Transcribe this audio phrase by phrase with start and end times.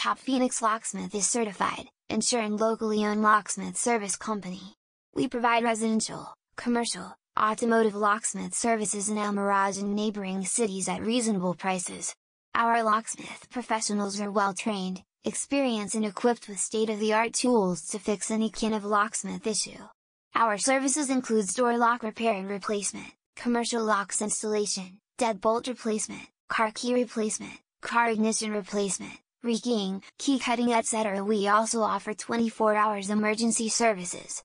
[0.00, 4.76] Top Phoenix Locksmith is certified, ensuring locally owned locksmith service company.
[5.14, 11.52] We provide residential, commercial, automotive locksmith services in El Mirage and neighboring cities at reasonable
[11.52, 12.14] prices.
[12.54, 18.48] Our locksmith professionals are well trained, experienced and equipped with state-of-the-art tools to fix any
[18.48, 19.82] kind of locksmith issue.
[20.34, 26.94] Our services include door lock repair and replacement, commercial locks installation, deadbolt replacement, car key
[26.94, 31.24] replacement, car ignition replacement, rekeying, key cutting etc.
[31.24, 34.38] We also offer 24 hours emergency services,